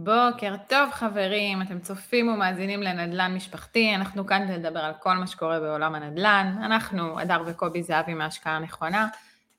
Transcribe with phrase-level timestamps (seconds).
[0.00, 5.26] בוקר טוב חברים, אתם צופים ומאזינים לנדל"ן משפחתי, אנחנו כאן כדי לדבר על כל מה
[5.26, 9.08] שקורה בעולם הנדל"ן, אנחנו, הדר וקובי זהבי מהשקעה הנכונה,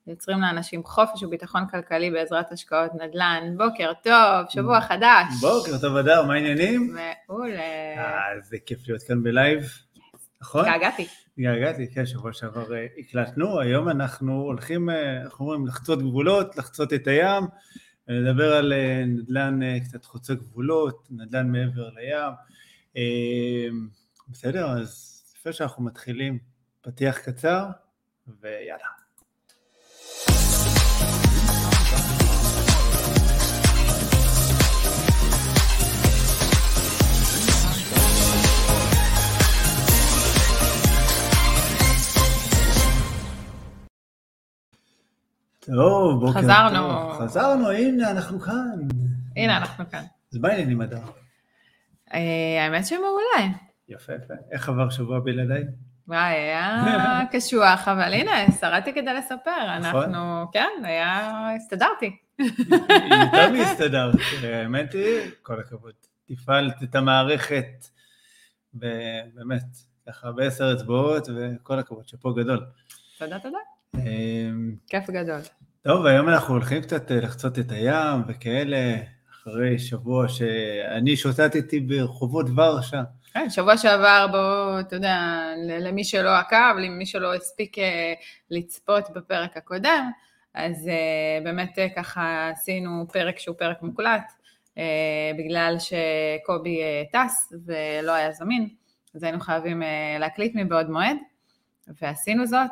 [0.06, 5.26] יוצרים לאנשים חופש וביטחון כלכלי בעזרת השקעות נדל"ן, בוקר טוב, שבוע חדש.
[5.40, 6.96] בוקר טוב הדר, מה העניינים?
[7.28, 7.58] מעולה.
[7.96, 9.62] אה, זה כיף להיות כאן בלייב,
[10.40, 10.64] נכון?
[10.64, 11.06] התגעגעתי.
[11.38, 16.92] התגעגעתי, כן, שבוע שעבר אה, הקלטנו, היום אנחנו הולכים, אה, איך אומרים, לחצות גבולות, לחצות
[16.92, 17.44] את הים.
[18.10, 22.32] ונדבר על אה, נדל"ן אה, קצת חוצה גבולות, נדל"ן מעבר לים.
[22.96, 23.68] אה,
[24.28, 26.38] בסדר, אז לפני שאנחנו מתחילים,
[26.80, 27.66] פתיח קצר,
[28.40, 28.99] ויאללה.
[45.76, 46.78] טוב, בוקר חזרנו.
[46.78, 47.12] טוב.
[47.12, 48.78] חזרנו, הנה, אנחנו כאן.
[49.36, 50.04] הנה אנחנו כאן.
[50.32, 50.82] אז מה העניינים?
[52.14, 53.56] אה, האמת שמעולה.
[53.88, 54.34] יפה, יפה.
[54.52, 55.62] איך עבר שבוע בלעדיי?
[56.08, 56.82] וואי, היה
[57.32, 59.78] קשוח, אבל הנה, שרדתי כדי לספר.
[59.80, 60.02] נכון.
[60.02, 62.16] אנחנו, כן, היה, הסתדרתי.
[62.38, 64.14] יותר מהסתדרת.
[64.42, 65.92] האמת היא, כל הכבוד.
[66.28, 67.86] תפעלת את המערכת,
[68.74, 69.64] באמת,
[70.08, 72.66] ככה בעשר אצבעות, וכל הכבוד, שאפו גדול.
[73.18, 73.58] תודה, תודה.
[73.94, 75.40] אמ, כיף גדול.
[75.84, 78.96] טוב, היום אנחנו הולכים קצת אה, לחצות את הים וכאלה,
[79.32, 83.02] אחרי שבוע שאני שוטטתי ברחובות ורשה.
[83.32, 85.18] כן, שבוע שעבר, בואו, אתה יודע,
[85.80, 88.12] למי שלא עקב, למי שלא הספיק אה,
[88.50, 90.10] לצפות בפרק הקודם,
[90.54, 94.32] אז אה, באמת ככה עשינו פרק שהוא פרק מוקלט,
[95.38, 96.80] בגלל שקובי
[97.12, 98.68] טס ולא היה זמין,
[99.14, 99.82] אז היינו חייבים
[100.20, 101.16] להקליט מבעוד מועד,
[102.02, 102.70] ועשינו זאת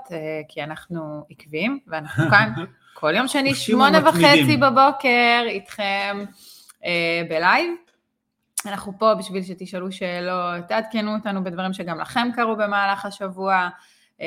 [0.48, 2.52] כי אנחנו עקביים, ואנחנו כאן
[3.00, 4.56] כל יום שני, שמונה וחצי.
[4.56, 6.24] בבוקר, איתכם
[6.84, 7.74] אה, בלייב.
[8.66, 13.68] אנחנו פה בשביל שתשאלו שאלות, תעדכנו אותנו בדברים שגם לכם קרו במהלך השבוע.
[14.20, 14.26] אה,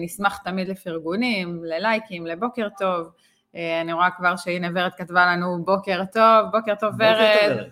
[0.00, 3.08] נשמח תמיד לפרגונים, ללייקים, לבוקר טוב.
[3.56, 7.68] אה, אני רואה כבר שהנה ורד כתבה לנו בוקר טוב, בוקר טוב בוקר טוב, ורד.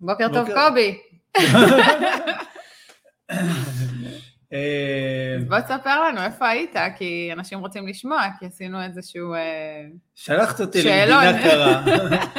[0.00, 0.98] בוקר טוב קובי.
[4.54, 9.34] אה, אז בוא תספר לנו איפה היית, כי אנשים רוצים לשמוע, כי עשינו איזשהו...
[9.34, 9.84] אה,
[10.14, 10.82] שלחת אותי.
[10.82, 11.84] למדינה קרה,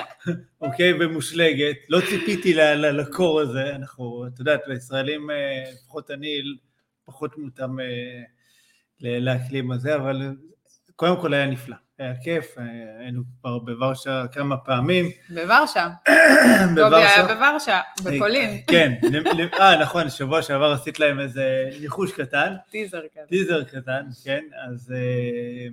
[0.62, 6.38] אוקיי, ומושלגת, לא ציפיתי לקור הזה, אנחנו, את יודעת, לישראלים, אה, לפחות אני,
[7.06, 7.78] פחות מותאם
[9.02, 10.22] לאקלים הזה, אבל
[10.96, 12.64] קודם כל היה נפלא, היה כיף, אה,
[13.00, 15.90] היינו כבר בוורשה כמה פעמים, בוורשה.
[16.76, 17.34] קובי היה בוורשה.
[17.34, 18.62] בוורשה, בפולין.
[18.68, 18.94] כן,
[19.60, 23.28] אה נכון, שבוע שעבר עשית להם איזה ניחוש קטן, טיזר כזה.
[23.28, 25.68] טיזר קטן, כן, אז אה,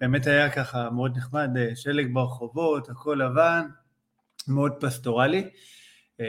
[0.00, 3.66] באמת היה ככה מאוד נחמד, אה, שלג ברחובות, הכל לבן,
[4.48, 5.50] מאוד פסטורלי,
[6.20, 6.26] אה,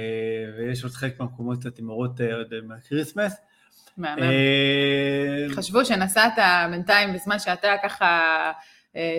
[0.57, 3.35] ויש עוד חלק מהמקומות קצת עם אורות אה, עוד מה Christmas.
[3.97, 4.23] מהמם.
[4.23, 6.33] אה, חשבו שנסעת
[6.71, 8.51] בינתיים בזמן שאתה ככה אה,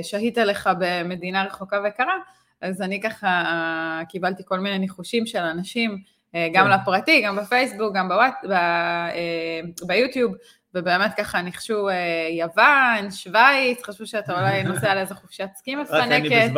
[0.02, 2.14] שהית לך במדינה רחוקה וקרה,
[2.62, 5.98] אז אני ככה אה, קיבלתי כל מיני ניחושים של אנשים,
[6.34, 6.70] אה, גם כן.
[6.70, 10.34] לפרטי, גם בפייסבוק, גם בוואט, ב, אה, ביוטיוב,
[10.74, 11.94] ובאמת ככה ניחשו אה,
[12.30, 16.50] יוון, שווייץ, חשבו שאתה אולי נוסע לאיזו חופשת סקי מפנקת.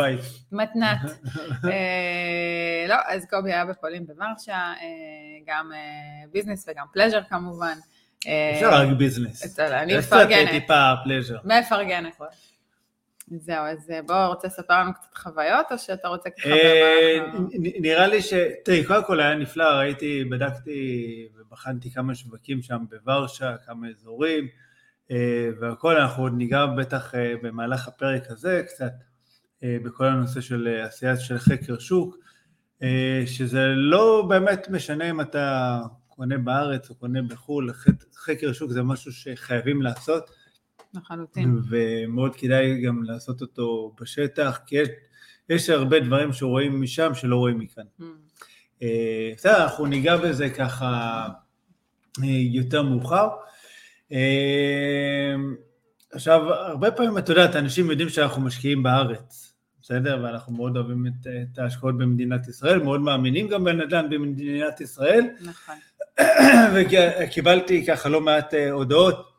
[0.53, 0.99] מתנת.
[1.65, 4.75] אה, לא, אז קובי היה בפולין בוורשה, אה,
[5.47, 5.79] גם אה,
[6.33, 7.75] business וגם pleasure כמובן.
[8.27, 9.59] אה, אפשר רק business.
[9.61, 10.51] אני מפרגנת.
[10.51, 11.37] טיפה pleasure.
[11.45, 12.17] מפרגנת.
[13.29, 16.49] זהו, אז אה, בוא, רוצה לספר לנו קצת חוויות, או שאתה רוצה ככה...
[16.49, 17.19] אה,
[17.81, 18.33] נראה לי ש...
[18.65, 24.49] תראי, קודם כל היה נפלא, ראיתי, בדקתי ובחנתי כמה שווקים שם בוורשה, כמה אזורים,
[25.11, 27.13] אה, והכל, אנחנו עוד ניגע בטח
[27.43, 28.93] במהלך הפרק הזה קצת,
[29.85, 32.17] בכל הנושא של עשייה של חקר שוק,
[33.27, 37.73] שזה לא באמת משנה אם אתה קונה בארץ או קונה בחו"ל,
[38.17, 40.31] חקר שוק זה משהו שחייבים לעשות.
[40.95, 41.59] לחלוטין.
[41.69, 44.89] ומאוד כדאי גם לעשות אותו בשטח, כי יש,
[45.49, 47.85] יש הרבה דברים שרואים משם שלא רואים מכאן.
[48.01, 48.05] Mm.
[48.83, 51.27] אה, בסדר, אנחנו ניגע בזה ככה
[52.23, 53.29] אה, יותר מאוחר.
[54.13, 55.35] אה,
[56.13, 60.21] עכשיו, הרבה פעמים, את יודעת, אנשים יודעים שאנחנו משקיעים בארץ, בסדר?
[60.23, 65.75] ואנחנו מאוד אוהבים את, את ההשקעות במדינת ישראל, מאוד מאמינים גם בנדל"ן במדינת ישראל, נכון.
[66.75, 69.34] וקיבלתי ככה לא מעט הודעות,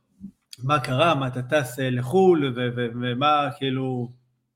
[0.64, 4.12] מה קרה, מה אתה טס אה, לחו"ל, ומה כאילו,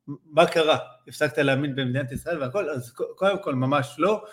[0.08, 0.78] מה קרה?
[1.08, 4.24] הפסקת להאמין במדינת ישראל והכל, אז קודם כל ממש לא.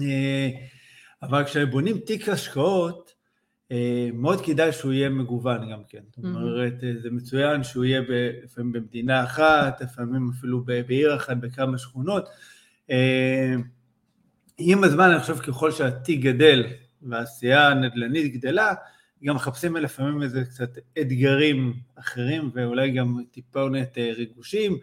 [0.00, 0.48] אה,
[1.22, 3.14] אבל כשבונים תיק השקעות,
[3.72, 6.02] אה, מאוד כדאי שהוא יהיה מגוון גם כן.
[6.16, 8.00] זאת אומרת, זה מצוין שהוא יהיה
[8.44, 12.28] לפעמים במדינה אחת, לפעמים אפילו בעיר אחת, בכמה שכונות,
[14.58, 16.66] עם הזמן, אני חושב, ככל שהתיק גדל
[17.02, 18.74] והעשייה הנדל"נית גדלה,
[19.24, 24.78] גם מחפשים לפעמים איזה קצת אתגרים אחרים ואולי גם טיפונת ריגושים,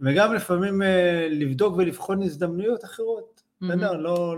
[0.00, 0.82] וגם לפעמים
[1.30, 3.42] לבדוק ולבחון הזדמנויות אחרות.
[3.60, 3.92] בסדר?
[3.92, 3.96] Mm-hmm.
[3.96, 4.36] לא,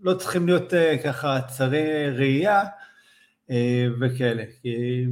[0.00, 0.72] לא צריכים להיות
[1.04, 2.62] ככה צרי ראייה
[4.00, 5.04] וכאלה, כי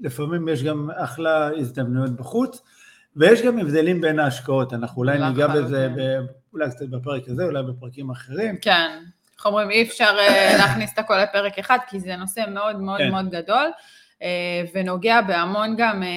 [0.00, 2.62] לפעמים יש גם אחלה הזדמנויות בחוץ,
[3.16, 5.88] ויש גם הבדלים בין ההשקעות, אנחנו אולי ניגע בזה
[6.52, 8.56] אולי קצת בפרק הזה, אולי בפרקים אחרים.
[8.60, 9.04] כן,
[9.42, 12.98] איך אומרים, אי אפשר אה, להכניס את הכל לפרק אחד, כי זה נושא מאוד מאוד
[12.98, 13.10] כן.
[13.10, 13.70] מאוד גדול,
[14.22, 16.08] אה, ונוגע בהמון גם אה,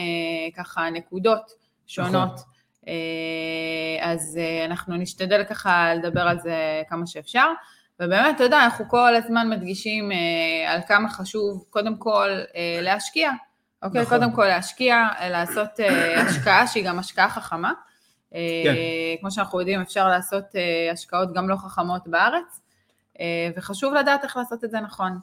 [0.58, 1.52] ככה נקודות
[1.88, 2.34] שונות.
[2.34, 2.46] נכון.
[4.02, 7.48] אז אנחנו נשתדל ככה לדבר על זה כמה שאפשר.
[8.00, 10.12] ובאמת, אתה יודע, אנחנו כל הזמן מדגישים
[10.68, 12.30] על כמה חשוב, קודם כל,
[12.82, 13.32] להשקיע.
[13.84, 14.02] אוקיי?
[14.02, 14.18] נכון.
[14.18, 15.70] קודם כל להשקיע, לעשות
[16.18, 17.72] השקעה שהיא גם השקעה חכמה.
[18.32, 18.76] כן.
[19.20, 20.46] כמו שאנחנו יודעים, אפשר לעשות
[20.92, 22.62] השקעות גם לא חכמות בארץ,
[23.56, 25.18] וחשוב לדעת איך לעשות את זה נכון.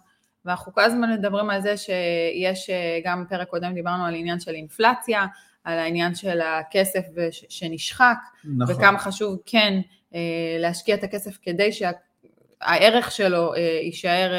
[0.45, 4.55] ואנחנו כל הזמן מדברים על זה שיש, אה, גם בפרק קודם דיברנו על עניין של
[4.55, 5.27] אינפלציה,
[5.65, 7.03] על העניין של הכסף
[7.49, 8.75] שנשחק, נכון.
[8.75, 9.81] וכמה חשוב כן
[10.15, 10.21] אה,
[10.59, 14.33] להשקיע את הכסף כדי שהערך שלו יישאר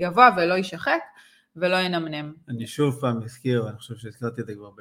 [0.00, 1.00] גבוה ולא יישחק
[1.56, 2.32] ולא ינמנם.
[2.48, 4.80] אני שוב פעם אזכיר, אני חושב שהזכרתי את זה כבר ב...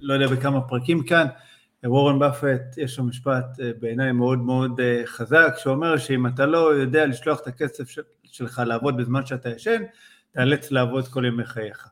[0.00, 1.26] לא יודע בכמה פרקים כאן,
[1.84, 6.74] וורן באפט, יש לו משפט אה, בעיניי מאוד מאוד אה, חזק, שאומר שאם אתה לא
[6.74, 7.84] יודע לשלוח את הכסף
[8.24, 9.82] שלך לעבוד בזמן שאתה ישן,
[10.32, 11.88] תאלץ לעבוד כל ימי חייך.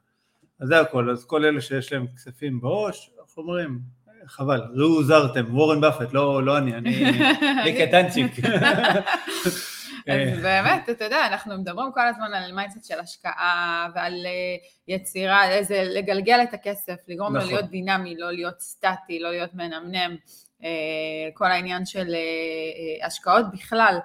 [0.60, 3.78] אז זה הכל, אז כל אלה שיש להם כספים בראש, איך אומרים,
[4.26, 8.32] חבל, ראו זרתם, וורן באפט, לא, לא אני, אני קטנצ'יק.
[10.08, 10.42] אז אה.
[10.42, 14.56] באמת, אתה יודע, אנחנו מדברים כל הזמן על mindset של השקעה ועל אה,
[14.88, 17.48] יצירה, איזה לגלגל את הכסף, לגרום נכון.
[17.48, 20.16] לו להיות דינמי, לא להיות סטטי, לא להיות מנמנם,
[20.64, 20.68] אה,
[21.34, 22.14] כל העניין של
[23.02, 23.98] השקעות בכלל,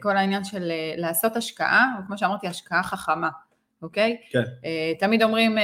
[0.00, 3.28] כל העניין של לעשות השקעה, כמו שאמרתי, השקעה חכמה.
[3.84, 4.16] אוקיי?
[4.30, 4.42] כן.
[4.42, 5.60] אה, תמיד אומרים, אה,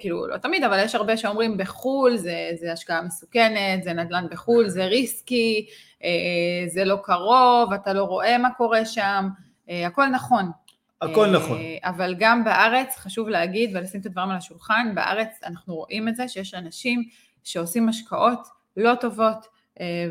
[0.00, 4.68] כאילו, לא תמיד, אבל יש הרבה שאומרים בחו"ל זה, זה השקעה מסוכנת, זה נדל"ן בחו"ל,
[4.68, 5.66] זה ריסקי,
[6.00, 6.04] uh,
[6.66, 9.28] זה לא קרוב, אתה לא רואה מה קורה שם,
[9.66, 10.50] uh, הכל נכון.
[11.02, 11.58] הכל נכון.
[11.84, 16.28] אבל גם בארץ, חשוב להגיד ולשים את הדברים על השולחן, בארץ אנחנו רואים את זה
[16.28, 17.04] שיש אנשים
[17.44, 19.46] שעושים השקעות לא טובות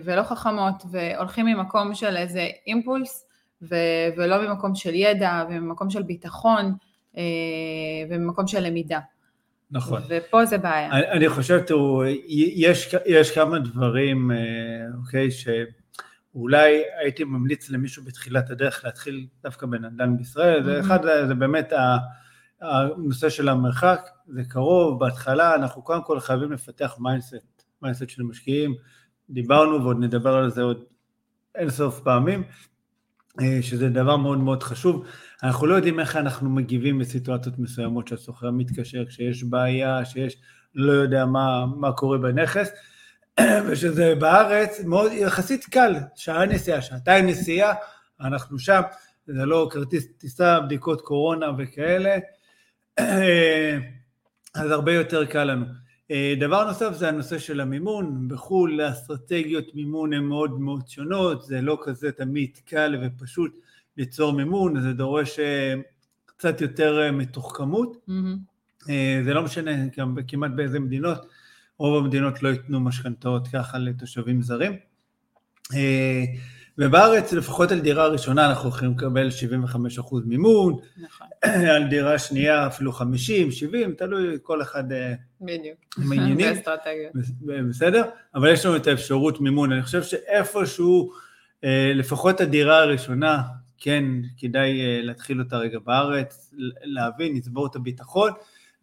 [0.04, 3.28] ולא חכמות, והולכים ממקום של איזה אימפולס,
[3.62, 6.76] ו- ולא ממקום של ידע וממקום של ביטחון.
[7.18, 7.24] אה,
[8.10, 9.00] וממקום של למידה.
[9.72, 10.02] נכון.
[10.10, 10.92] ופה זה בעיה.
[10.92, 12.04] אני, אני חושב, תראו,
[12.56, 14.38] יש, יש כמה דברים, אה,
[14.98, 21.74] אוקיי, שאולי הייתי ממליץ למישהו בתחילת הדרך להתחיל דווקא בנדל"ן בישראל, זה אחד, זה באמת
[22.62, 28.76] הנושא של המרחק, זה קרוב, בהתחלה אנחנו קודם כל חייבים לפתח mindset, mindset של משקיעים,
[29.30, 30.84] דיברנו ועוד נדבר על זה עוד
[31.56, 32.44] אין סוף פעמים,
[33.62, 35.06] שזה דבר מאוד מאוד חשוב.
[35.44, 40.38] אנחנו לא יודעים איך אנחנו מגיבים בסיטואציות מסוימות שהסוחר מתקשר, כשיש בעיה, שיש
[40.76, 42.70] לא יודע מה, מה קורה בנכס,
[43.68, 47.74] ושזה בארץ מאוד יחסית קל, שעה נסיעה, שעתיים נסיעה,
[48.22, 48.82] אנחנו שם,
[49.28, 52.18] זה לא כרטיס טיסה, בדיקות קורונה וכאלה,
[54.56, 55.66] אז הרבה יותר קל לנו.
[56.12, 61.62] אה, דבר נוסף זה הנושא של המימון, בחו"ל האסטרטגיות מימון הן מאוד מאוד שונות, זה
[61.62, 63.60] לא כזה תמיד קל ופשוט
[63.98, 65.74] ליצור מימון, זה דורש אה,
[66.26, 68.92] קצת יותר אה, מתוחכמות, mm-hmm.
[69.26, 71.18] זה לא משנה גם כמעט באיזה מדינות,
[71.78, 74.72] רוב המדינות לא ייתנו משכנתאות ככה לתושבים זרים.
[76.78, 81.28] ובארץ לפחות על דירה ראשונה אנחנו יכולים לקבל 75% מימון, נכון.
[81.76, 85.78] על דירה שנייה אפילו 50, 70, תלוי כל אחד אה, בדיוק.
[86.04, 86.56] עם העניינים.
[87.70, 88.04] בסדר?
[88.36, 91.12] אבל יש לנו את האפשרות מימון, אני חושב שאיפשהו,
[91.64, 93.42] אה, לפחות הדירה הראשונה,
[93.78, 94.04] כן
[94.38, 98.32] כדאי אה, להתחיל אותה רגע בארץ, להבין, לצבור את הביטחון,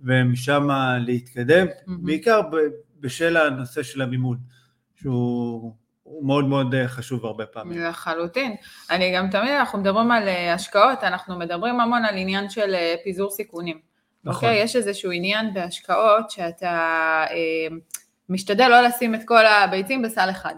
[0.01, 0.69] ומשם
[1.07, 2.41] להתקדם, בעיקר
[3.01, 4.39] בשל הנושא של המימון,
[4.97, 5.84] שהוא...
[6.05, 7.83] הוא מאוד מאוד אה, חשוב הרבה פעמים.
[7.83, 8.55] לחלוטין.
[8.91, 12.95] אני גם תמיד, אנחנו מדברים על אה, השקעות, אנחנו מדברים המון על עניין של אה,
[13.05, 13.79] פיזור סיכונים.
[14.25, 14.49] נכון.
[14.49, 14.63] אוקיי?
[14.63, 16.69] יש איזשהו עניין בהשקעות שאתה
[17.31, 17.77] אה,
[18.29, 20.55] משתדל לא לשים את כל הביצים בסל אחד.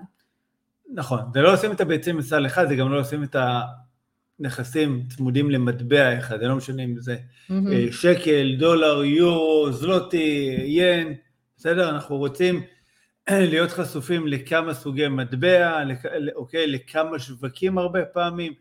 [0.95, 3.37] נכון, זה לא לשים את הביצים בסל אחד, זה גם לא לשים את
[4.41, 7.93] הנכסים צמודים למטבע אחד, זה לא משנה אם זה mm-hmm.
[7.93, 11.15] שקל, דולר, יורו, זלוטי, ין,
[11.57, 11.91] בסדר?
[11.91, 12.63] אנחנו רוצים
[13.51, 15.83] להיות חשופים לכמה סוגי מטבע,
[16.35, 18.53] אוקיי, לכמה שווקים הרבה פעמים,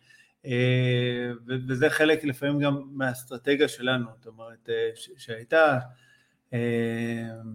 [0.45, 0.51] אה,
[1.67, 5.77] וזה חלק לפעמים גם מהאסטרטגיה שלנו, זאת אומרת, אה, שהייתה,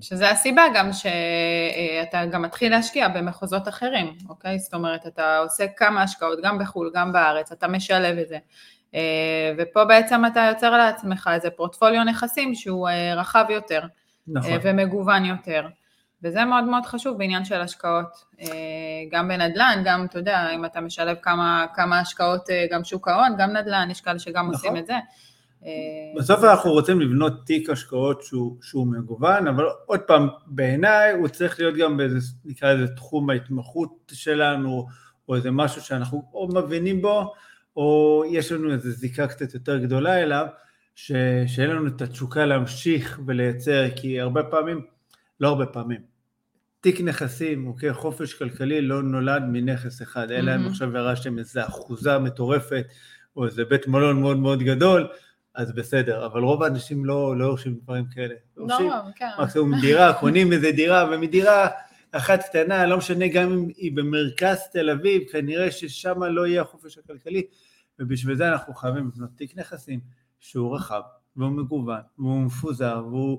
[0.00, 4.58] שזה הסיבה גם שאתה גם מתחיל להשקיע במחוזות אחרים, אוקיי?
[4.58, 8.38] זאת אומרת, אתה עושה כמה השקעות, גם בחו"ל, גם בארץ, אתה משלב את זה.
[9.58, 13.80] ופה בעצם אתה יוצר לעצמך איזה פורטפוליו נכסים שהוא רחב יותר,
[14.28, 14.58] נכון.
[14.62, 15.66] ומגוון יותר.
[16.24, 18.24] וזה מאוד מאוד חשוב בעניין של השקעות,
[19.10, 23.50] גם בנדל"ן, גם, אתה יודע, אם אתה משלב כמה, כמה השקעות, גם שוק ההון, גם
[23.50, 24.54] נדל"ן, יש כאלה שגם נכון.
[24.54, 24.94] עושים את זה.
[26.16, 31.60] בסוף אנחנו רוצים לבנות תיק השקעות שהוא, שהוא מגוון, אבל עוד פעם, בעיניי הוא צריך
[31.60, 34.86] להיות גם באיזה, נקרא לזה תחום ההתמחות שלנו,
[35.28, 37.32] או איזה משהו שאנחנו או מבינים בו,
[37.76, 40.46] או יש לנו איזו זיקה קצת יותר גדולה אליו,
[40.94, 41.12] ש,
[41.46, 44.86] שאין לנו את התשוקה להמשיך ולייצר, כי הרבה פעמים,
[45.40, 46.00] לא הרבה פעמים,
[46.80, 52.18] תיק נכסים, אוקיי, חופש כלכלי לא נולד מנכס אחד, אלא אם עכשיו ירשתם איזו אחוזה
[52.18, 52.87] מטורפת,
[53.37, 55.09] או איזה בית מלון מאוד מאוד גדול,
[55.54, 58.35] אז בסדר, אבל רוב האנשים לא, לא יורשים דברים כאלה.
[58.56, 58.78] לא,
[59.16, 59.28] כן.
[59.38, 61.68] מקסימום דירה, קונים איזה דירה, ומדירה
[62.12, 66.99] אחת קטנה, לא משנה גם אם היא במרכז תל אביב, כנראה ששם לא יהיה החופש
[66.99, 67.42] הכלכלי,
[67.99, 70.00] ובשביל זה אנחנו חייבים לבנות תיק נכסים
[70.40, 71.00] שהוא רחב,
[71.37, 73.38] והוא מגוון, והוא מפוזר, והוא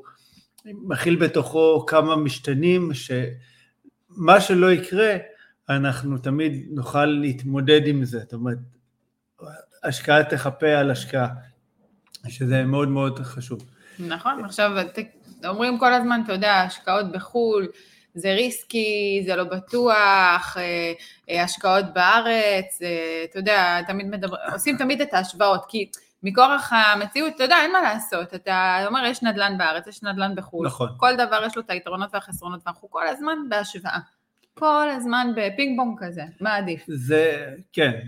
[0.66, 5.18] מכיל בתוכו כמה משתנים, שמה שלא יקרה,
[5.70, 8.58] אנחנו תמיד נוכל להתמודד עם זה, זאת אומרת,
[9.84, 11.28] השקעה תחפה על השקעה.
[12.30, 13.60] שזה מאוד מאוד חשוב.
[14.00, 14.72] נכון, עכשיו
[15.46, 17.68] אומרים כל הזמן, אתה יודע, השקעות בחו"ל,
[18.16, 20.94] זה ריסקי, זה לא בטוח, אה,
[21.30, 25.90] אה, השקעות בארץ, אה, אתה יודע, תמיד מדבר, עושים תמיד את ההשוואות, כי
[26.24, 30.68] מכורח המציאות, אתה יודע, אין מה לעשות, אתה אומר, יש נדל"ן בארץ, יש נדל"ן בחו"ל,
[30.68, 30.90] נכון.
[30.98, 34.00] כל דבר יש לו את היתרונות והחסרונות, ואנחנו כל הזמן בהשוואה.
[34.54, 36.84] כל הזמן בפינג פונג כזה, מה עדיף?
[36.88, 38.00] זה, כן,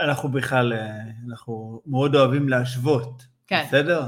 [0.00, 0.72] אנחנו בכלל,
[1.28, 3.22] אנחנו מאוד אוהבים להשוות.
[3.46, 3.64] כן.
[3.68, 4.02] בסדר?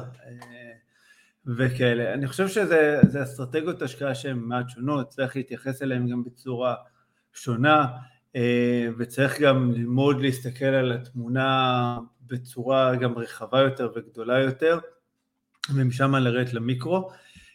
[1.47, 2.15] וכאלה.
[2.15, 6.75] אני חושב שזה אסטרטגיות השקעה שהן מעט שונות, צריך להתייחס אליהן גם בצורה
[7.33, 7.87] שונה,
[8.99, 14.79] וצריך גם ללמוד להסתכל על התמונה בצורה גם רחבה יותר וגדולה יותר,
[15.75, 17.11] ומשם לרדת למיקרו.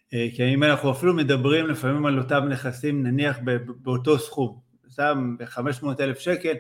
[0.10, 4.60] כי אם אנחנו אפילו מדברים לפעמים על אותם נכסים, נניח באותו סכום,
[4.92, 6.54] סתם ב-500 אלף שקל,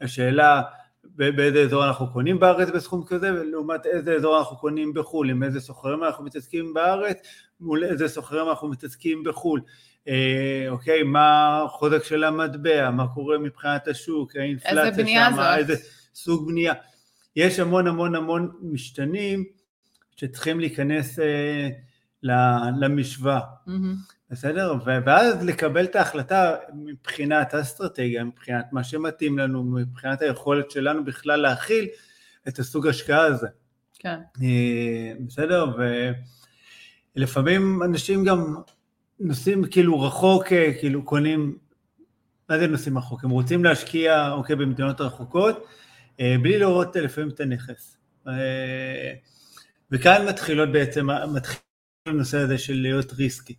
[0.00, 0.62] השאלה
[1.04, 5.60] באיזה אזור אנחנו קונים בארץ בסכום כזה, ולעומת איזה אזור אנחנו קונים בחו"ל, עם איזה
[5.60, 7.16] סוחרים אנחנו מתעסקים בארץ,
[7.60, 9.60] מול איזה סוחרים אנחנו מתעסקים בחו"ל.
[10.08, 15.40] אה, אוקיי, מה החוזק של המטבע, מה קורה מבחינת השוק, האינפלציה שם.
[15.56, 15.74] איזה
[16.14, 16.74] סוג בנייה.
[17.36, 19.44] יש המון המון המון משתנים
[20.16, 21.68] שצריכים להיכנס אה,
[22.80, 23.40] למשוואה.
[23.68, 23.72] Mm-hmm.
[24.30, 24.74] בסדר?
[24.84, 31.88] ואז לקבל את ההחלטה מבחינת האסטרטגיה, מבחינת מה שמתאים לנו, מבחינת היכולת שלנו בכלל להכיל
[32.48, 33.46] את הסוג השקעה הזה.
[33.98, 34.18] כן.
[34.42, 35.66] אה, בסדר?
[37.16, 38.56] ולפעמים אנשים גם
[39.20, 41.58] נוסעים כאילו רחוק, אה, כאילו קונים,
[42.48, 43.24] מה זה נוסעים רחוק?
[43.24, 45.66] הם רוצים להשקיע, אוקיי, במדינות רחוקות,
[46.42, 47.96] בלי לראות לפעמים את הנכס.
[49.90, 51.60] וכאן מתחילות בעצם, מתחיל
[52.06, 53.54] הנושא הזה של להיות ריסקי.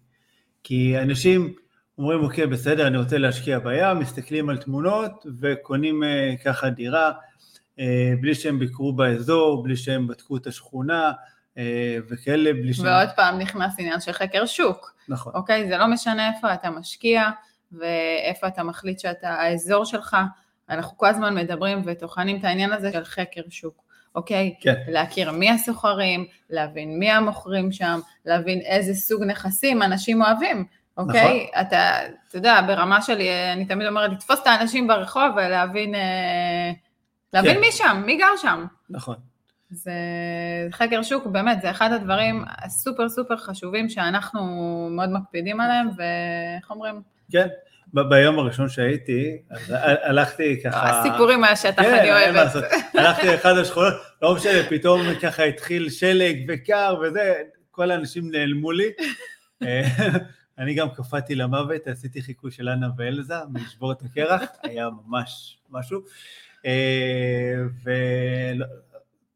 [0.64, 1.54] כי אנשים
[1.98, 7.12] אומרים, אוקיי, בסדר, אני רוצה להשקיע בים, מסתכלים על תמונות וקונים אה, ככה דירה,
[7.80, 11.12] אה, בלי שהם ביקרו באזור, בלי שהם בדקו את השכונה,
[11.58, 12.86] אה, וכאלה, בלי שהם...
[12.86, 14.96] ועוד פעם נכנס עניין של חקר שוק.
[15.10, 15.34] נכון.
[15.36, 17.30] אוקיי, זה לא משנה איפה אתה משקיע
[17.72, 20.18] ואיפה אתה מחליט שאתה, האזור שלך,
[20.70, 23.84] אנחנו כל הזמן מדברים וטוחנים את העניין הזה של חקר שוק.
[24.16, 24.56] אוקיי?
[24.62, 24.74] כן.
[24.88, 30.66] להכיר מי הסוחרים, להבין מי המוכרים שם, להבין איזה סוג נכסים אנשים אוהבים,
[30.98, 31.48] אוקיי?
[31.52, 31.62] נכון.
[31.62, 31.92] אתה,
[32.28, 36.72] אתה יודע, ברמה שלי, אני תמיד אומרת, לתפוס את האנשים ברחוב ולהבין אה,
[37.34, 37.60] להבין כן.
[37.60, 38.66] מי שם, מי גר שם.
[38.90, 39.16] נכון.
[39.74, 39.92] זה
[40.72, 44.42] חקר שוק, באמת, זה אחד הדברים הסופר סופר חשובים שאנחנו
[44.92, 47.02] מאוד מקפידים עליהם, ואיך אומרים?
[47.32, 47.48] כן.
[47.94, 49.38] ביום הראשון שהייתי,
[50.04, 51.00] הלכתי ככה...
[51.00, 52.64] הסיפורים מהשטח, כן, אני אוהבת.
[52.94, 57.34] הלכתי לאחד השכונות, לא משנה, פתאום ככה התחיל שלג וקר וזה,
[57.72, 58.90] כל האנשים נעלמו לי.
[60.58, 66.02] אני גם קפאתי למוות, עשיתי חיקוי של אנה ואלזה, מלשבור את הקרח, היה ממש משהו.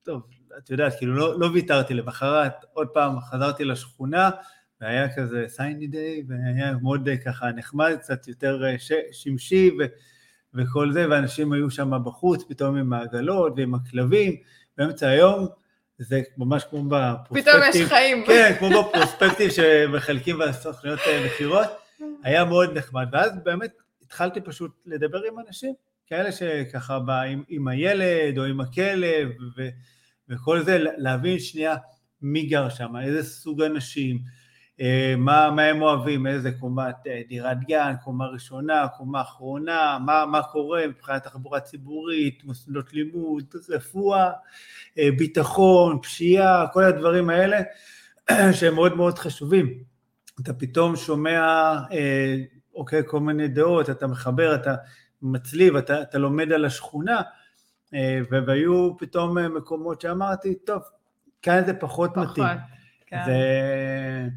[0.07, 0.21] וטוב,
[0.57, 4.29] את יודעת, כאילו לא, לא ויתרתי למחרת, עוד פעם חזרתי לשכונה,
[4.81, 8.91] והיה כזה סייני דיי, והיה מאוד אה, ככה נחמד, קצת יותר אה, ש...
[9.11, 9.83] שמשי ו...
[10.53, 14.35] וכל זה, ואנשים היו שם בחוץ, פתאום עם העגלות ועם הכלבים,
[14.77, 15.47] באמצע היום,
[15.97, 17.53] זה ממש כמו בפרוספקטיב.
[17.53, 18.23] פתאום יש חיים.
[18.25, 21.67] כן, כמו בפרוספקטיב שמחלקים בסוכניות אה, מכירות,
[22.23, 23.71] היה מאוד נחמד, ואז באמת
[24.01, 25.73] התחלתי פשוט לדבר עם אנשים,
[26.07, 29.67] כאלה שככה בא עם, עם הילד או עם הכלב ו,
[30.29, 31.75] וכל זה, להבין שנייה
[32.21, 34.19] מי גר שם, איזה סוג אנשים,
[34.81, 40.25] אה, מה, מה הם אוהבים, איזה קומת אה, דירת גן, קומה ראשונה, קומה אחרונה, מה,
[40.25, 44.31] מה קורה מבחינת תחבורה ציבורית, מוסדות לימוד, רפואה,
[44.97, 47.57] אה, ביטחון, פשיעה, כל הדברים האלה
[48.59, 49.83] שהם מאוד מאוד חשובים.
[50.41, 51.75] אתה פתאום שומע,
[52.75, 54.75] אוקיי, כל מיני דעות, אתה מחבר, אתה
[55.21, 57.21] מצליב, אתה, אתה לומד על השכונה,
[58.31, 60.81] והיו פתאום מקומות שאמרתי, טוב,
[61.41, 62.29] כאן זה פחות, פחות.
[62.29, 62.57] מתאים.
[63.07, 63.21] כן.
[63.25, 63.37] זה...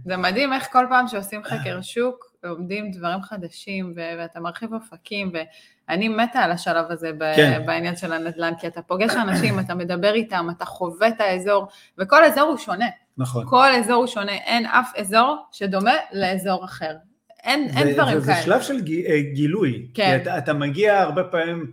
[0.05, 5.33] זה מדהים איך כל פעם שעושים חקר שוק, לומדים דברים חדשים, ו- ואתה מרחיב אופקים,
[5.89, 7.63] ואני מתה על השלב הזה ב- כן.
[7.67, 12.25] בעניין של הנדל"ן, כי אתה פוגש אנשים, אתה מדבר איתם, אתה חווה את האזור, וכל
[12.25, 12.87] אזור הוא שונה.
[13.19, 13.45] נכון.
[13.49, 16.97] כל אזור הוא שונה, אין אף אזור שדומה לאזור אחר.
[17.45, 18.37] אין, זה, אין דברים זה, כאלה.
[18.37, 18.75] זה שלב של
[19.09, 19.87] אה, גילוי.
[19.95, 20.19] כן.
[20.23, 21.73] אתה, אתה מגיע הרבה פעמים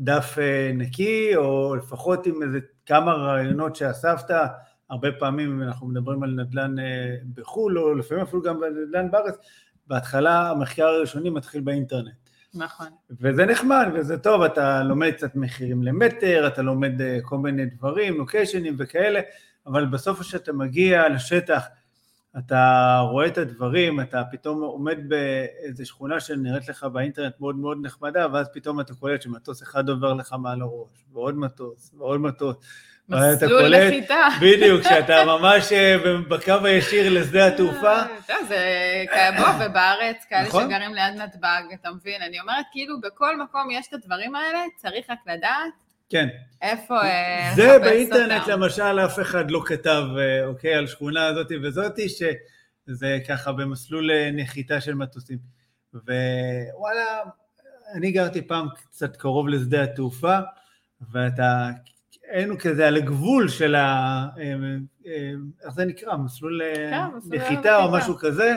[0.00, 4.34] דף אה, נקי, או לפחות עם איזה כמה רעיונות שאספת,
[4.90, 9.34] הרבה פעמים אנחנו מדברים על נדל"ן אה, בחו"ל, או לפעמים אפילו גם בנדל"ן בארץ,
[9.86, 12.14] בהתחלה המחקר הראשוני מתחיל באינטרנט.
[12.54, 12.86] נכון.
[13.20, 18.18] וזה נחמד וזה טוב, אתה לומד קצת מחירים למטר, אתה לומד אה, כל מיני דברים,
[18.18, 19.20] לוקיישנים וכאלה,
[19.66, 21.66] אבל בסוף כשאתה מגיע לשטח,
[22.38, 28.26] אתה רואה את הדברים, אתה פתאום עומד באיזה שכונה שנראית לך באינטרנט מאוד מאוד נחמדה,
[28.32, 32.56] ואז פתאום אתה קולט שמטוס אחד עובר לך מעל הראש, ועוד מטוס, ועוד מטוס.
[33.08, 34.28] מסלול נחיתה.
[34.40, 35.96] בדיוק, כשאתה ממש אה,
[36.28, 38.02] בקו הישיר לשדה התעופה.
[38.26, 39.04] טוב, זה
[39.38, 40.64] בוא, ובארץ, כאלה נכון?
[40.64, 42.22] שגרים ליד נתב"ג, אתה מבין?
[42.22, 45.89] אני אומרת, כאילו, בכל מקום יש את הדברים האלה, צריך רק לדעת.
[46.10, 46.28] כן.
[46.62, 52.06] איפה אה, זה באינטרנט למשל אף אחד לא כתב, אה, אוקיי, על שכונה הזאתי וזאתי,
[52.08, 55.38] שזה ככה במסלול נחיתה של מטוסים.
[55.94, 57.20] ווואלה,
[57.94, 60.38] אני גרתי פעם קצת קרוב לשדה התעופה,
[61.12, 61.70] ואתה
[62.30, 64.26] היינו כזה על הגבול של ה...
[64.38, 64.54] אה,
[65.06, 65.32] אה,
[65.64, 66.16] איך זה נקרא?
[66.16, 68.56] מסלול אה, כן, נחיתה או משהו כזה,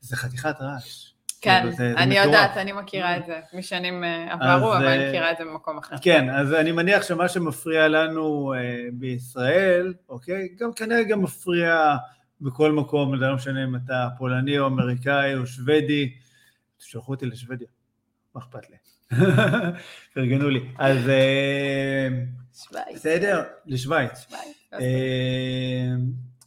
[0.00, 1.11] זה חתיכת רעש.
[1.42, 5.32] כן, כאילו, זה, אני זה יודעת, אני מכירה את זה משנים עברו, אבל אני מכירה
[5.32, 5.96] את זה במקום אחר.
[6.02, 8.54] כן, אז אני מניח שמה שמפריע לנו
[8.92, 11.96] בישראל, אוקיי, גם כנראה גם מפריע
[12.40, 16.14] בכל מקום, לא משנה אם אתה פולני או אמריקאי או שוודי,
[16.78, 17.68] תשלחו אותי לשוודיה,
[18.34, 18.76] מה אכפת לי?
[20.14, 20.60] פרגנו לי.
[20.78, 20.98] אז...
[22.54, 22.94] שווייץ.
[22.94, 23.42] בסדר?
[23.66, 24.26] לשווייץ.
[24.72, 24.78] אה,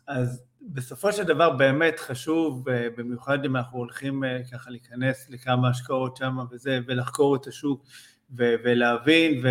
[0.07, 0.43] אז
[0.75, 6.17] בסופו של דבר באמת חשוב, אה, במיוחד אם אנחנו הולכים אה, ככה להיכנס לכמה השקעות
[6.17, 7.85] שם וזה, ולחקור את השוק
[8.33, 9.49] ולהבין ו...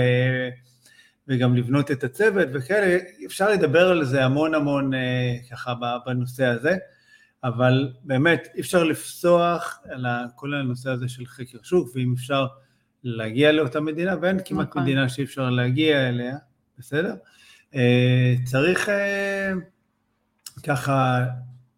[1.29, 4.91] וגם לבנות את הצוות וכאלה, אפשר לדבר על זה המון המון
[5.51, 5.75] ככה
[6.07, 6.77] בנושא הזה,
[7.45, 10.07] אבל באמת אי אפשר לפסוח על
[10.37, 12.47] כל הנושא הזה של חקר שוק, ואם אפשר
[13.05, 14.83] להגיע לאותה מדינה, ואין כמעט נכון.
[14.83, 16.37] מדינה שאי אפשר להגיע אליה,
[16.79, 17.15] בסדר?
[17.75, 19.53] אה, צריך אה,
[20.65, 21.25] ככה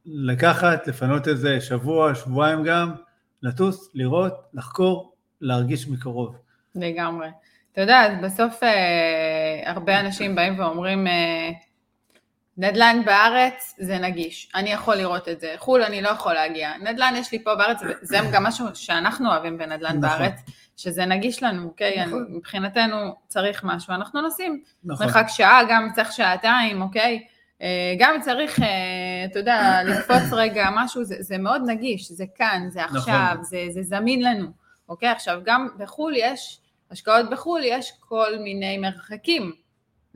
[0.07, 2.95] לקחת, לפנות איזה שבוע, שבועיים גם,
[3.43, 6.37] לטוס, לראות, לחקור, להרגיש מקרוב.
[6.75, 7.29] לגמרי.
[7.73, 11.51] אתה יודע, בסוף אה, הרבה אנשים באים ואומרים, אה,
[12.59, 17.15] נדל"ן בארץ זה נגיש, אני יכול לראות את זה, חו"ל אני לא יכול להגיע, נדל"ן
[17.17, 20.01] יש לי פה בארץ, זה גם משהו שאנחנו אוהבים בנדל"ן נכון.
[20.01, 20.41] בארץ,
[20.77, 22.07] שזה נגיש לנו, אוקיי?
[22.07, 22.27] נכון.
[22.31, 24.63] מבחינתנו צריך משהו, אנחנו נוסעים.
[24.85, 25.07] נכון.
[25.07, 27.27] מרחק שעה, גם צריך שעתיים, אוקיי?
[27.63, 28.67] אה, גם צריך, אה,
[29.25, 32.99] אתה יודע, לקפוץ רגע משהו, זה, זה מאוד נגיש, זה כאן, זה נכון.
[32.99, 33.45] עכשיו, נכון.
[33.45, 34.49] זה, זה זמין לנו,
[34.89, 35.09] אוקיי?
[35.09, 39.53] עכשיו, גם בחו"ל יש, השקעות בחו"ל יש כל מיני מרחקים.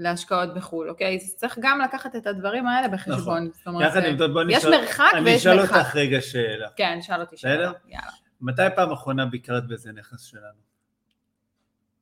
[0.02, 1.16] להשקעות בחו"ל, אוקיי?
[1.16, 3.18] אז צריך גם לקחת את הדברים האלה בחשבון.
[3.18, 3.50] נכון.
[3.52, 4.58] זאת אומרת, יחד עם זאת, בוא נשאל...
[4.58, 5.62] יש מרחק ויש מרחק.
[5.62, 6.68] אני אשאל אותך רגע שאלה.
[6.76, 7.54] כן, שאל אותי שאלה.
[7.54, 7.72] בסדר?
[7.88, 8.12] יאללה.
[8.40, 10.60] מתי פעם אחרונה ביקרת באיזה נכס שלנו?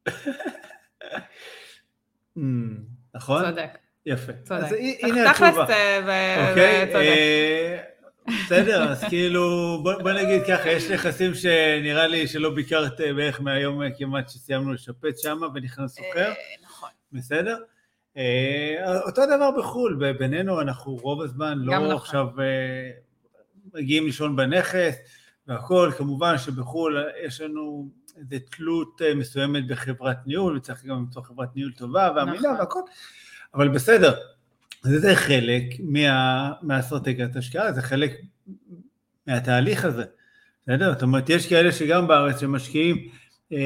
[2.39, 2.41] Hmm,
[3.15, 3.45] נכון?
[3.45, 3.79] צודק.
[4.09, 4.33] יפה.
[4.33, 4.63] צודק.
[4.63, 5.67] אז הנה התשובה.
[5.69, 6.95] אה, אוקיי?
[6.95, 7.83] אה,
[8.45, 13.81] בסדר, אז כאילו, בוא נגיד ככה, יש נכסים שנראה לי שלא ביקרת אה, בערך מהיום
[13.99, 16.33] כמעט שסיימנו לשפץ שם ונכנס סוחר.
[16.63, 16.89] נכון.
[17.13, 17.57] בסדר?
[19.07, 21.91] אותו דבר בחו"ל, בינינו אנחנו רוב הזמן לא נכון.
[21.91, 22.27] עכשיו
[23.75, 24.95] מגיעים לישון בנכס,
[25.47, 31.73] והכל, כמובן שבחו"ל יש לנו איזו תלות מסוימת בחברת ניהול, וצריך גם למצוא חברת ניהול
[31.73, 32.59] טובה והמילה נכון.
[32.59, 32.81] והכל,
[33.55, 34.15] אבל בסדר,
[34.83, 38.13] זה חלק מה, מהאסטרטגיית השקעה, זה חלק
[39.27, 40.05] מהתהליך הזה,
[40.63, 40.93] בסדר?
[40.93, 43.09] זאת אומרת, יש כאלה שגם בארץ שמשקיעים,
[43.53, 43.59] אה,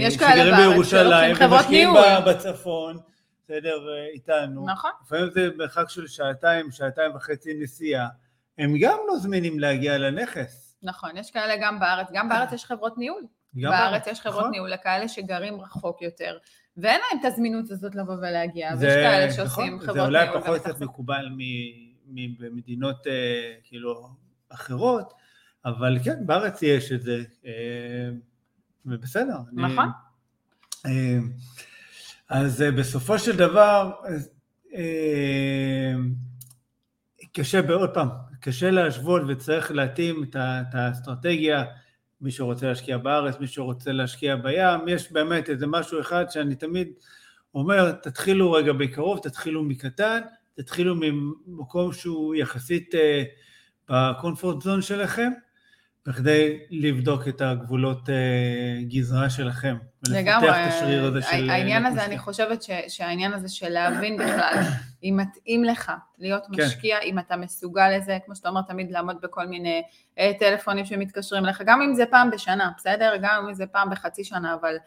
[0.00, 1.88] יש כאלה בארץ בירושלים, ומשקיעים
[2.26, 2.98] בצפון,
[3.44, 3.78] בסדר,
[4.14, 4.90] איתנו, נכון.
[5.04, 8.08] לפעמים זה מרחק של שעתיים, שעתיים וחצי נסיעה,
[8.58, 10.76] הם גם לא זמינים להגיע לנכס.
[10.82, 13.22] נכון, יש כאלה גם בארץ, גם בארץ יש חברות ניהול.
[13.60, 14.50] גם בארץ יש חברות נכון.
[14.50, 16.38] ניהול לכאלה שגרים רחוק יותר,
[16.76, 20.12] ואין להם את הזמינות הזאת לבוא ולהגיע, ויש כאלה שעושים נכון, חברות ניהול.
[20.12, 21.28] זה אולי פחות קצת מקובל
[22.38, 24.08] במדינות, אה, כאילו,
[24.48, 25.12] אחרות,
[25.64, 27.22] אבל כן, בארץ יש את זה,
[28.86, 29.38] ובסדר.
[29.52, 29.88] נכון.
[30.84, 31.18] אני,
[32.28, 33.92] אז בסופו של דבר,
[37.32, 38.08] קשה, בעוד פעם,
[38.40, 41.64] קשה להשוות וצריך להתאים את האסטרטגיה,
[42.20, 46.88] מי שרוצה להשקיע בארץ, מי שרוצה להשקיע בים, יש באמת איזה משהו אחד שאני תמיד
[47.54, 50.20] אומר, תתחילו רגע בקרוב, תתחילו מקטן,
[50.54, 53.22] תתחילו ממקום שהוא יחסית אה,
[53.88, 55.32] בקומפורט זון שלכם,
[56.06, 58.14] בכדי לבדוק את הגבולות אה,
[58.88, 59.76] גזרה שלכם.
[60.08, 60.48] לגמרי,
[61.30, 64.54] העניין הזה, אני חושבת ש, שהעניין הזה של להבין בכלל
[65.04, 66.64] אם מתאים לך להיות כן.
[66.66, 69.82] משקיע, אם אתה מסוגל לזה, כמו שאתה אומר, תמיד לעמוד בכל מיני
[70.18, 73.12] אה, טלפונים שמתקשרים אליך, גם אם זה פעם בשנה, בסדר?
[73.22, 74.80] גם אם זה פעם בחצי שנה, אבל אה,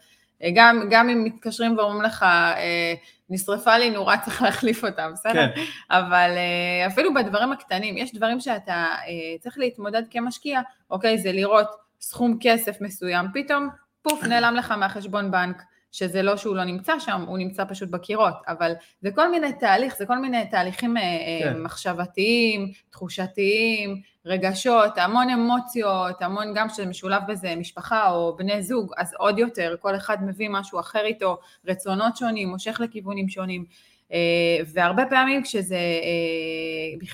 [0.54, 2.94] גם, גם אם מתקשרים ואומרים לך, אה,
[3.30, 5.32] נשרפה לי נורה, צריך להחליף אותה, בסדר?
[5.54, 5.60] כן.
[5.90, 8.72] אבל אה, אפילו בדברים הקטנים, יש דברים שאתה
[9.06, 11.68] אה, צריך להתמודד כמשקיע, אוקיי, זה לראות
[12.00, 13.68] סכום כסף מסוים, פתאום
[14.02, 18.34] פוף, נעלם לך מהחשבון בנק, שזה לא שהוא לא נמצא שם, הוא נמצא פשוט בקירות,
[18.48, 18.72] אבל
[19.02, 21.62] זה כל מיני תהליך, זה כל מיני תהליכים אה, אה, כן.
[21.62, 29.14] מחשבתיים, תחושתיים, רגשות, המון אמוציות, המון גם שזה משולב בזה משפחה או בני זוג, אז
[29.18, 33.64] עוד יותר, כל אחד מביא משהו אחר איתו, רצונות שונים, מושך לכיוונים שונים.
[34.12, 34.18] אה,
[34.66, 35.78] והרבה פעמים כשזה,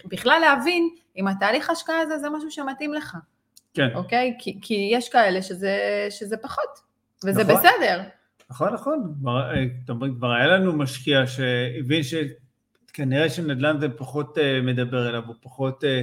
[0.05, 3.17] בכלל להבין אם התהליך השקעה הזה זה משהו שמתאים לך.
[3.75, 3.89] כן.
[3.95, 4.35] אוקיי?
[4.39, 6.81] כי, כי יש כאלה שזה, שזה פחות,
[7.25, 7.57] וזה נכון.
[7.57, 8.03] בסדר.
[8.51, 9.15] נכון, נכון.
[9.27, 9.65] אה,
[10.19, 16.03] כבר היה לנו משקיע שהבין שכנראה שנדל"ן זה פחות אה, מדבר אליו, הוא פחות אה,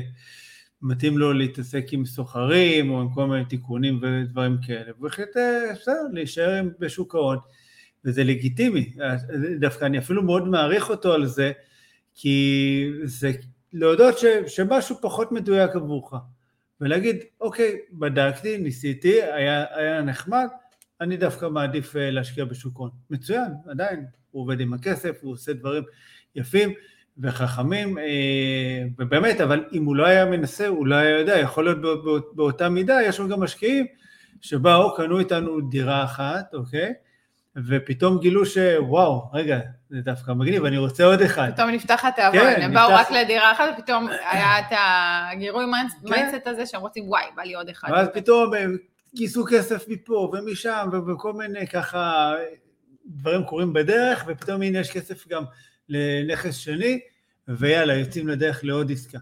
[0.82, 4.92] מתאים לו להתעסק עם סוחרים או עם כל מיני תיקונים ודברים כאלה.
[4.98, 5.30] והוא החליט,
[5.74, 7.38] בסדר, להישאר בשוק ההון,
[8.06, 8.94] וזה לגיטימי.
[9.60, 11.52] דווקא אני אפילו מאוד מעריך אותו על זה,
[12.16, 13.32] כי זה
[13.74, 16.14] להודות ש, שמשהו פחות מדויק עבורך.
[16.82, 20.48] ולהגיד, אוקיי, בדקתי, ניסיתי, היה, היה נחמד,
[21.02, 22.90] אני דווקא מעדיף אה, להשקיע בשוק הון.
[23.10, 25.84] מצוין, עדיין, הוא עובד עם הכסף, הוא עושה דברים
[26.36, 26.74] יפים
[27.18, 31.78] וחכמים, אה, ובאמת, אבל אם הוא לא היה מנסה, הוא לא היה יודע, יכול להיות
[32.36, 33.86] באותה מידה, יש לנו גם משקיעים
[34.42, 36.94] שבאו, קנו איתנו דירה אחת, אוקיי?
[37.68, 41.52] ופתאום גילו שוואו, רגע, זה דווקא מגניב, אני רוצה עוד אחד.
[41.54, 44.66] פתאום נפתח התיאבון, כן, הם באו רק לדירה אחת, ופתאום היה את
[45.32, 45.66] הגירוי
[46.04, 47.90] mindset הזה שהם רוצים, וואי, בא לי עוד אחד.
[47.92, 48.78] ואז פתאום הם
[49.16, 52.34] גייסו כסף מפה ומשם, וכל מיני ככה
[53.06, 55.44] דברים קורים בדרך, ופתאום הנה יש כסף גם
[55.90, 57.00] לנכס שני,
[57.48, 59.18] ויאללה, יוצאים לדרך לעוד עסקה.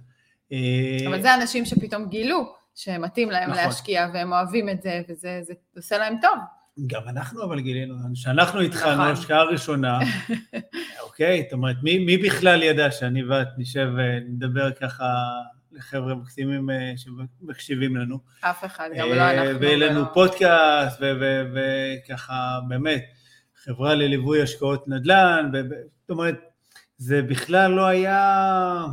[1.07, 3.63] אבל זה אנשים שפתאום גילו שמתאים להם נכון.
[3.63, 5.41] להשקיע, והם אוהבים את זה, וזה
[5.75, 6.37] עושה להם טוב.
[6.87, 9.11] גם אנחנו אבל גילינו, כשאנחנו התחלנו, נכון.
[9.13, 9.99] השקעה ראשונה,
[11.03, 15.05] אוקיי, זאת אומרת, מי, מי בכלל ידע שאני ואת נשב ונדבר ככה
[15.71, 18.19] לחבר'ה מקסימים אה, שמקשיבים לנו?
[18.41, 19.59] אף אחד, גם לא אה, אנחנו.
[19.59, 21.01] ויהיה לנו פודקאסט,
[21.53, 23.03] וככה, באמת,
[23.63, 25.51] חברה לליווי השקעות נדל"ן,
[26.01, 26.35] זאת אומרת,
[26.97, 28.85] זה בכלל לא היה...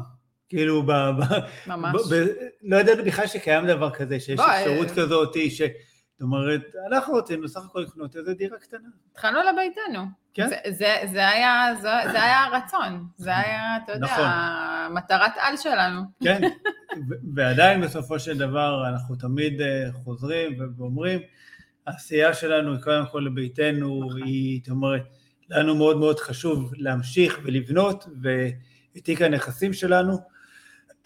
[0.49, 0.93] כאילו, ב,
[1.67, 1.95] ממש.
[2.11, 2.27] ב, ב,
[2.63, 5.63] לא ידענו בכלל שקיים דבר כזה, שיש אפשרות כזאת, ש...
[6.19, 8.89] זאת אומרת, אנחנו רצינו סך הכל לקנות איזה דירה קטנה.
[9.13, 10.05] התחלנו לביתנו.
[10.35, 10.49] כן.
[10.49, 14.97] זה, זה, זה, היה, זה, זה היה הרצון, זה היה, אתה יודע, נכון.
[14.97, 16.01] מטרת על שלנו.
[16.25, 16.41] כן,
[17.35, 21.21] ועדיין בסופו של דבר אנחנו תמיד אה, חוזרים ואומרים,
[21.87, 24.23] העשייה שלנו היא קודם כל לביתנו, נכון.
[24.23, 25.03] היא, זאת אומרת,
[25.51, 30.19] לנו מאוד מאוד חשוב להמשיך ולבנות, ואת תיק הנכסים שלנו,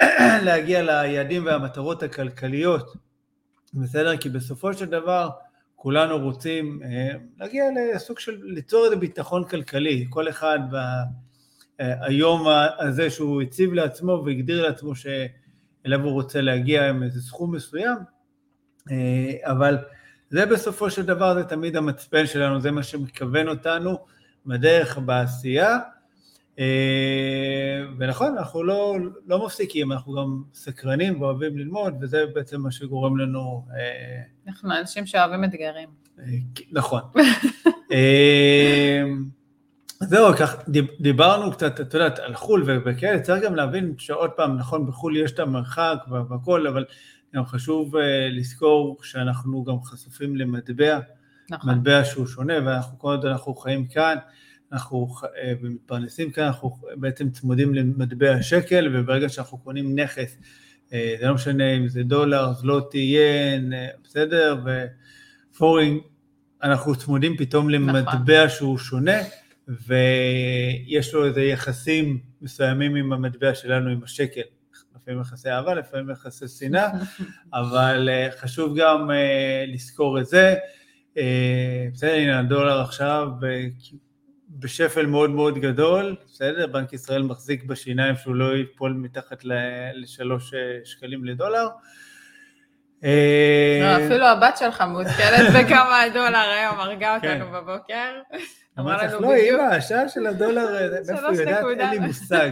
[0.46, 3.11] להגיע ליעדים והמטרות הכלכליות
[3.74, 4.16] בסדר?
[4.16, 5.28] כי בסופו של דבר
[5.76, 7.08] כולנו רוצים אה,
[7.40, 10.58] להגיע לסוג של, ליצור איזה ביטחון כלכלי, כל אחד
[11.80, 17.96] אה, הזה שהוא הציב לעצמו והגדיר לעצמו שאליו הוא רוצה להגיע עם איזה סכום מסוים,
[18.90, 19.78] אה, אבל
[20.30, 23.98] זה בסופו של דבר, זה תמיד המצפן שלנו, זה מה שמכוון אותנו
[24.46, 25.78] בדרך, בעשייה,
[27.98, 28.96] ונכון, אנחנו לא,
[29.26, 33.66] לא מפסיקים, אנחנו גם סקרנים ואוהבים ללמוד, וזה בעצם מה שגורם לנו...
[33.76, 35.88] אה, אנחנו אנשים שאוהבים אתגרים.
[36.18, 36.24] אה,
[36.72, 37.00] נכון.
[40.00, 40.56] זהו, כך
[41.00, 45.32] דיברנו קצת, את יודעת, על חו"ל וכאלה, צריך גם להבין שעוד פעם, נכון, בחו"ל יש
[45.32, 45.98] את המרחק
[46.30, 46.84] והכל, אבל
[47.34, 47.94] גם חשוב
[48.30, 50.98] לזכור שאנחנו גם חשופים למטבע,
[51.50, 51.74] נכון.
[51.74, 54.16] מטבע שהוא שונה, ואנחנו כל עוד אנחנו חיים כאן,
[54.72, 60.36] אנחנו אה, מתפרנסים כאן, אנחנו בעצם צמודים למטבע השקל, וברגע שאנחנו קונים נכס,
[60.92, 64.64] אה, זה לא משנה אם זה דולר, זלוטי, ין, אה, בסדר,
[65.54, 66.00] ופורינג,
[66.62, 68.48] אנחנו צמודים פתאום למטבע נכון.
[68.48, 69.18] שהוא שונה,
[69.68, 74.40] ויש לו איזה יחסים מסוימים עם המטבע שלנו, עם השקל.
[74.96, 76.90] לפעמים יחסי אהבה, לפעמים יחסי שנאה,
[77.54, 78.08] אבל
[78.38, 79.10] חשוב גם
[79.66, 80.54] לזכור את זה.
[81.92, 83.28] בסדר, הנה הדולר עכשיו
[84.58, 89.44] בשפל מאוד מאוד גדול, בסדר, בנק ישראל מחזיק בשיניים שהוא לא ייפול מתחת
[89.94, 91.68] לשלוש שקלים לדולר.
[93.02, 97.40] לא, אפילו הבת שלך מעודכנת בכמה הדולר היום, הרגה כן.
[97.40, 98.20] אותנו בבוקר.
[98.78, 100.66] אמרת לך, לא, אמא, השעה של הדולר,
[101.06, 101.64] מאיפה היא יודעת?
[101.78, 102.50] אין לי מושג.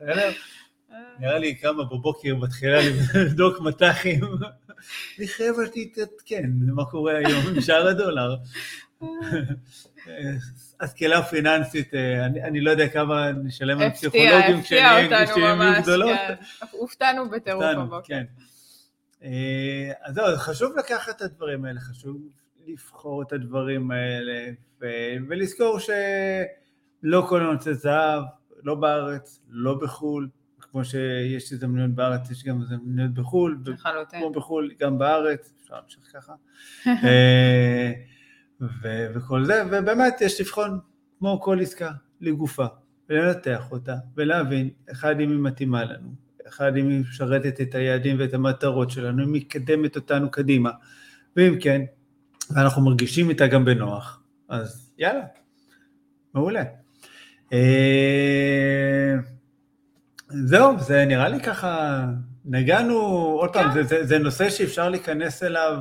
[1.18, 2.78] נראה לי כמה בבוקר מתחילה
[3.14, 4.20] לבדוק מטחים.
[5.18, 8.36] אני חייבת להתעדכן מה קורה היום עם שער הדולר.
[10.80, 16.18] השכלה פיננסית, אה, אני לא יודע כמה נשלם על פסיכולוגים כשנהיה גדולות.
[16.28, 16.34] כן.
[16.70, 18.00] הופתענו בטירוף בבוקר.
[18.04, 18.24] כן.
[19.22, 22.16] אה, אז זהו, חשוב לקחת את הדברים האלה, חשוב
[22.66, 24.50] לבחור את הדברים האלה,
[25.28, 28.22] ולזכור שלא כל הנושא זהב,
[28.62, 30.28] לא בארץ, לא בחו"ל,
[30.60, 33.58] כמו שיש הזדמנויות בארץ, יש גם הזדמנויות בחו"ל,
[34.10, 36.32] כמו בחו"ל, גם בארץ, אפשר להמשיך ככה.
[38.60, 40.78] ו- וכל זה, ובאמת יש לבחון,
[41.18, 41.90] כמו כל עסקה,
[42.20, 42.66] לגופה,
[43.08, 46.08] ולנתח אותה, ולהבין, אחד, אם היא מתאימה לנו,
[46.48, 50.70] אחד, אם היא משרתת את היעדים ואת המטרות שלנו, אם היא מקדמת אותנו קדימה,
[51.36, 51.82] ואם כן,
[52.50, 55.24] ואנחנו מרגישים איתה גם בנוח, אז יאללה,
[56.34, 56.62] מעולה.
[57.52, 59.14] אה,
[60.28, 62.04] זהו, זה נראה לי ככה,
[62.44, 62.96] נגענו,
[63.40, 63.74] עוד פעם, כן.
[63.74, 65.78] זה, זה, זה נושא שאפשר להיכנס אליו.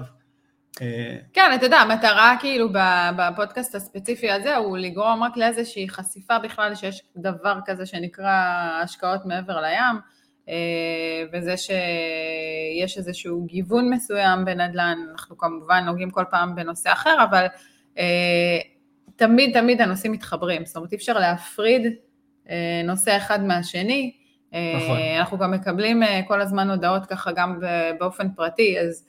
[0.81, 2.69] אה, כן, אתה יודע, המטרה כאילו
[3.17, 8.31] בפודקאסט הספציפי הזה הוא לגרום רק לאיזושהי חשיפה בכלל שיש דבר כזה שנקרא
[8.83, 9.95] השקעות מעבר לים,
[10.49, 17.45] אה, וזה שיש איזשהו גיוון מסוים בנדל"ן, אנחנו כמובן נוגעים כל פעם בנושא אחר, אבל
[17.97, 18.57] אה,
[19.15, 21.93] תמיד תמיד הנושאים מתחברים, זאת אומרת אי אפשר להפריד
[22.83, 24.13] נושא אחד מהשני,
[24.51, 24.97] נכון.
[25.19, 27.59] אנחנו גם מקבלים כל הזמן הודעות ככה גם
[27.99, 29.05] באופן פרטי, אז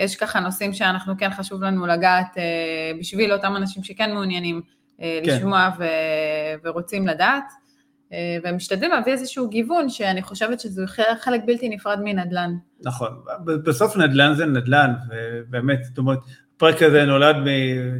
[0.00, 2.36] יש ככה נושאים שאנחנו כן חשוב לנו לגעת
[3.00, 4.60] בשביל אותם אנשים שכן מעוניינים
[4.98, 5.04] כן.
[5.22, 5.84] לשמוע ו,
[6.64, 7.44] ורוצים לדעת.
[8.44, 10.82] ומשתדלים להביא איזשהו גיוון שאני חושבת שזה
[11.20, 12.54] חלק בלתי נפרד מנדל"ן.
[12.84, 13.08] נכון,
[13.44, 16.18] בסוף נדל"ן זה נדל"ן, ובאמת, זאת אומרת,
[16.56, 17.36] הפרק הזה נולד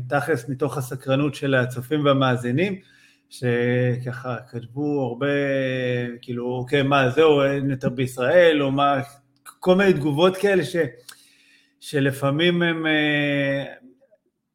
[0.08, 2.74] תכלס מתוך הסקרנות של הצופים והמאזינים,
[3.30, 5.26] שככה כתבו הרבה,
[6.22, 9.00] כאילו, אוקיי, מה, זהו, אין יותר בישראל, או מה,
[9.60, 10.76] כל מיני תגובות כאלה ש,
[11.80, 13.64] שלפעמים הן, אה,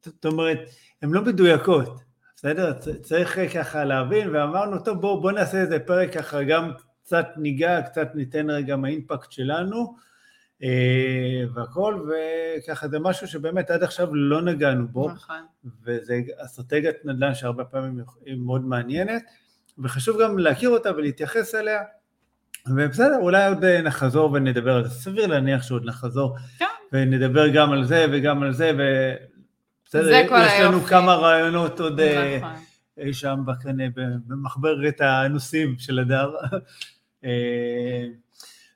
[0.04, 0.58] זאת אומרת,
[1.02, 2.00] הן לא מדויקות,
[2.36, 2.72] בסדר?
[3.02, 6.70] צריך ככה להבין, ואמרנו, טוב, בואו בוא נעשה איזה פרק ככה, גם
[7.04, 9.96] קצת ניגע, קצת ניתן רגע מהאימפקט שלנו,
[10.62, 15.46] אה, והכל, וככה זה משהו שבאמת עד עכשיו לא נגענו בו, נכון.
[15.84, 19.22] וזה אסטרטגיית נדל"ן שהרבה פעמים היא מאוד מעניינת,
[19.78, 21.82] וחשוב גם להכיר אותה ולהתייחס אליה,
[22.66, 26.65] ובסדר, אולי עוד אה, נחזור ונדבר על זה, סביר להניח שעוד נחזור, כן.
[26.92, 30.88] ונדבר גם על זה וגם על זה, ובסדר, יש לנו היופי.
[30.88, 32.52] כמה רעיונות עוד אה, נכון.
[32.98, 33.84] אי שם בקנה,
[34.26, 36.34] במחברת הנושאים של הדר.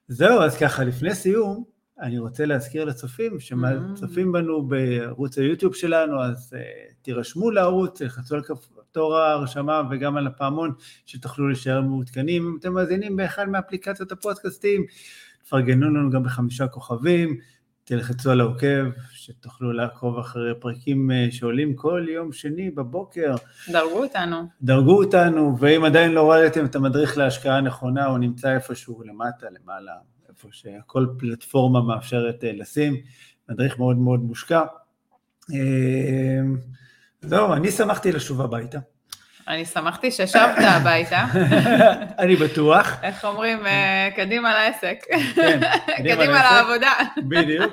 [0.08, 1.64] זהו, אז ככה, לפני סיום,
[2.00, 4.32] אני רוצה להזכיר לצופים, שצופים mm.
[4.32, 10.72] בנו בערוץ היוטיוב שלנו, אז uh, תירשמו לערוץ, תלחצו על כפתור ההרשמה וגם על הפעמון,
[11.06, 12.46] שתוכלו להישאר מעודכנים.
[12.46, 14.84] אם אתם מאזינים באחד מאפליקציות הפודקאסטים,
[15.42, 17.36] תפרגנו לנו גם בחמישה כוכבים,
[17.90, 23.34] תלחצו על העוקב, שתוכלו לעקוב אחרי פרקים אה, שעולים כל יום שני בבוקר.
[23.68, 24.36] דרגו אותנו.
[24.62, 29.92] דרגו אותנו, ואם עדיין לא ראיתם את המדריך להשקעה הנכונה, הוא נמצא איפשהו למטה, למעלה,
[30.28, 32.96] איפה שכל פלטפורמה מאפשרת אה, לשים,
[33.48, 34.62] מדריך מאוד מאוד מושקע.
[35.54, 36.40] אה,
[37.20, 38.78] זהו, אני שמחתי לשוב הביתה.
[39.48, 41.24] אני שמחתי ששבת הביתה.
[42.22, 42.98] אני בטוח.
[43.02, 44.98] איך אומרים, אה, קדימה לעסק.
[45.34, 45.60] כן,
[45.96, 46.92] קדימה לעבודה.
[47.28, 47.72] בדיוק.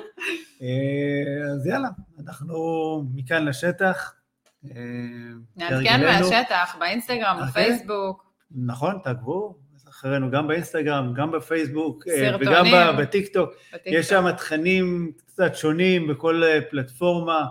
[1.54, 1.88] אז יאללה,
[2.26, 2.56] אנחנו
[3.14, 4.14] מכאן לשטח.
[5.56, 7.40] נעדכן מהשטח, באינסטגרם.
[7.48, 8.28] בפייסבוק.
[8.50, 12.64] נכון, תעקבו, אחרינו גם באינסטגרם, גם בפייסבוק, אה, וגם
[12.98, 13.50] בטיקטוק.
[13.86, 17.46] יש שם תכנים קצת שונים בכל אה, פלטפורמה,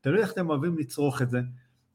[0.00, 1.38] תלוי איך אתם אוהבים לצרוך את זה.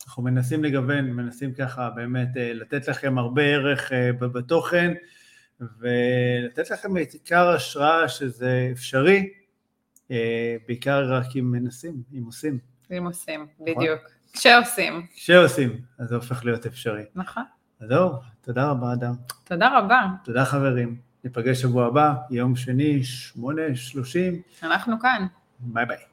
[0.07, 4.93] אנחנו מנסים לגוון, מנסים ככה באמת אה, לתת לכם הרבה ערך בתוכן,
[5.79, 9.29] ולתת לכם את עיקר השראה שזה אפשרי,
[10.67, 12.59] בעיקר רק אם מנסים, אם עושים.
[12.97, 13.65] אם עושים, נכון?
[13.65, 14.01] בדיוק.
[14.33, 15.07] כשעושים.
[15.15, 17.03] כשעושים, אז זה הופך להיות אפשרי.
[17.15, 17.43] נכון.
[17.79, 18.11] אז זהו,
[18.41, 19.13] תודה רבה, אדם.
[19.43, 20.01] תודה רבה.
[20.23, 20.97] תודה, חברים.
[21.23, 24.41] ניפגש שבוע הבא, יום שני, שמונה, שלושים.
[24.63, 25.25] אנחנו כאן.
[25.59, 26.12] ביי ביי.